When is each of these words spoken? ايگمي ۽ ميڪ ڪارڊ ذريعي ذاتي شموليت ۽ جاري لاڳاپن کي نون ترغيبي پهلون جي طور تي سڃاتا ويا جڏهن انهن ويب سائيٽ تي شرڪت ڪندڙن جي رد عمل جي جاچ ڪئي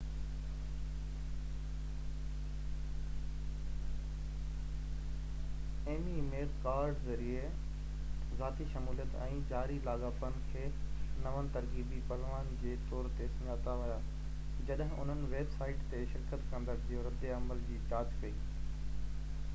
ايگمي 5.95 6.13
۽ 6.13 6.23
ميڪ 6.29 6.55
ڪارڊ 6.63 7.03
ذريعي 7.09 7.51
ذاتي 8.39 8.65
شموليت 8.71 9.13
۽ 9.25 9.37
جاري 9.51 9.75
لاڳاپن 9.89 10.39
کي 10.53 10.63
نون 11.27 11.51
ترغيبي 11.57 11.99
پهلون 12.13 12.49
جي 12.63 12.75
طور 12.89 13.09
تي 13.19 13.27
سڃاتا 13.35 13.75
ويا 13.83 13.99
جڏهن 14.71 14.95
انهن 15.05 15.23
ويب 15.35 15.53
سائيٽ 15.59 15.85
تي 15.93 16.01
شرڪت 16.15 16.49
ڪندڙن 16.55 16.89
جي 16.93 17.05
رد 17.09 17.29
عمل 17.37 17.63
جي 17.71 17.79
جاچ 17.93 18.17
ڪئي 18.23 18.35